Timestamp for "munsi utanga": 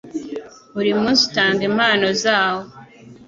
0.99-1.61